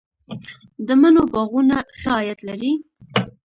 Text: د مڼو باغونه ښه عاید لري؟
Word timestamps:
د 0.87 0.89
مڼو 1.01 1.23
باغونه 1.33 1.77
ښه 1.99 2.11
عاید 2.17 2.39
لري؟ 2.47 2.71